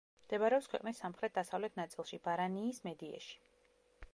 მდებარეობს 0.21 0.69
ქვეყნის 0.69 1.01
სამხრეთ-დასავლეთ 1.03 1.77
ნაწილში, 1.81 2.19
ბარანიის 2.29 2.83
მედიეში. 2.89 3.41